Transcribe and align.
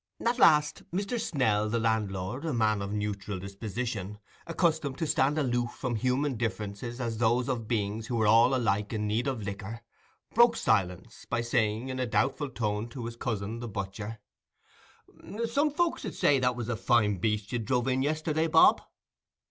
At 0.25 0.39
last 0.39 0.81
Mr. 0.91 1.21
Snell, 1.23 1.69
the 1.69 1.77
landlord, 1.79 2.43
a 2.43 2.53
man 2.55 2.81
of 2.81 2.89
a 2.91 2.95
neutral 2.95 3.37
disposition, 3.37 4.17
accustomed 4.47 4.97
to 4.97 5.05
stand 5.05 5.37
aloof 5.37 5.73
from 5.73 5.95
human 5.95 6.37
differences 6.37 6.99
as 6.99 7.19
those 7.19 7.47
of 7.47 7.67
beings 7.67 8.07
who 8.07 8.15
were 8.15 8.25
all 8.25 8.55
alike 8.55 8.93
in 8.93 9.05
need 9.05 9.27
of 9.27 9.43
liquor, 9.43 9.81
broke 10.33 10.55
silence, 10.57 11.27
by 11.29 11.41
saying 11.41 11.89
in 11.89 11.99
a 11.99 12.07
doubtful 12.07 12.49
tone 12.49 12.89
to 12.89 13.05
his 13.05 13.15
cousin 13.15 13.59
the 13.59 13.67
butcher— 13.67 14.17
"Some 15.47 15.69
folks 15.69 16.03
'ud 16.03 16.15
say 16.15 16.39
that 16.39 16.55
was 16.55 16.67
a 16.67 16.75
fine 16.75 17.17
beast 17.17 17.51
you 17.51 17.59
druv 17.59 17.85
in 17.87 18.01
yesterday, 18.01 18.47
Bob?" 18.47 18.81